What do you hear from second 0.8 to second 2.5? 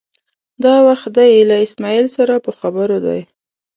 وخت دی له اسمعیل سره